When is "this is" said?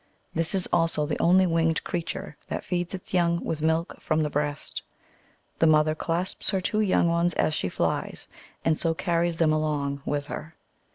0.33-0.65